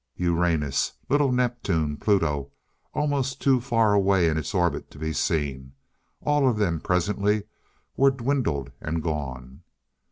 Uranus, 0.15 0.93
little 1.09 1.31
Neptune 1.31 1.95
Pluto, 1.95 2.49
almost 2.91 3.39
too 3.39 3.61
far 3.61 3.93
away 3.93 4.27
in 4.27 4.35
its 4.35 4.51
orbit 4.55 4.89
to 4.89 4.97
be 4.97 5.13
seen 5.13 5.73
all 6.21 6.47
of 6.49 6.57
them 6.57 6.79
presently 6.81 7.43
were 7.95 8.09
dwindled 8.09 8.71
and 8.81 9.03
gone. 9.03 9.61